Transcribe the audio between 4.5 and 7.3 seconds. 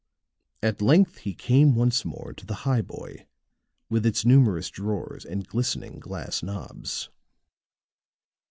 drawers and glistening glass knobs.